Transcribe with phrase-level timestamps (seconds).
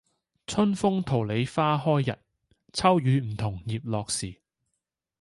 [0.47, 2.17] 春風桃李花開日，
[2.73, 4.41] 秋雨梧桐葉落時。